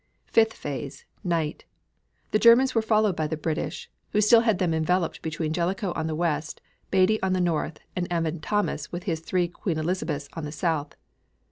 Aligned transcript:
Fifth 0.25 0.53
Phase, 0.53 1.05
Night. 1.23 1.65
The 2.31 2.39
Germans 2.39 2.73
were 2.73 2.81
followed 2.81 3.15
by 3.15 3.27
the 3.27 3.37
British, 3.37 3.87
who 4.13 4.19
still 4.19 4.41
had 4.41 4.57
them 4.57 4.73
enveloped 4.73 5.21
between 5.21 5.53
Jellicoe 5.53 5.91
on 5.93 6.07
the 6.07 6.15
west, 6.15 6.59
Beatty 6.89 7.21
on 7.21 7.33
the 7.33 7.39
north, 7.39 7.79
and 7.95 8.07
Evan 8.09 8.39
Thomas 8.39 8.91
with 8.91 9.03
his 9.03 9.19
three 9.19 9.47
Queen 9.47 9.77
Elizabeths 9.77 10.27
on 10.33 10.43
the 10.43 10.51
south. 10.51 10.95